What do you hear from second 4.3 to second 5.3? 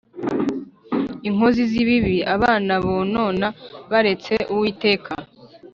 Uwiteka